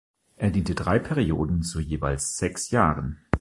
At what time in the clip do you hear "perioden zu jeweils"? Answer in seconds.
0.97-2.35